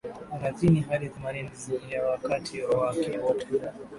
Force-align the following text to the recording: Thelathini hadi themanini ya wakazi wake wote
Thelathini 0.29 0.81
hadi 0.81 1.09
themanini 1.09 1.51
ya 1.91 2.05
wakazi 2.05 2.61
wake 2.63 3.17
wote 3.17 3.45